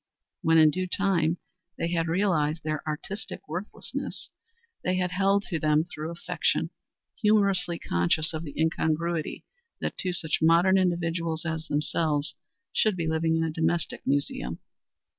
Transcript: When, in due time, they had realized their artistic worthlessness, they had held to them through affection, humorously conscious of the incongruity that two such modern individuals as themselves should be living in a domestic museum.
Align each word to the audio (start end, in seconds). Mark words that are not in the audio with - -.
When, 0.41 0.57
in 0.57 0.71
due 0.71 0.87
time, 0.87 1.37
they 1.77 1.91
had 1.91 2.07
realized 2.07 2.63
their 2.63 2.81
artistic 2.87 3.47
worthlessness, 3.47 4.29
they 4.83 4.95
had 4.95 5.11
held 5.11 5.43
to 5.43 5.59
them 5.59 5.85
through 5.93 6.09
affection, 6.09 6.71
humorously 7.21 7.77
conscious 7.77 8.33
of 8.33 8.43
the 8.43 8.59
incongruity 8.59 9.45
that 9.79 9.99
two 9.99 10.13
such 10.13 10.39
modern 10.41 10.75
individuals 10.79 11.45
as 11.45 11.67
themselves 11.67 12.33
should 12.73 12.95
be 12.97 13.05
living 13.05 13.35
in 13.35 13.43
a 13.43 13.51
domestic 13.53 14.01
museum. 14.07 14.57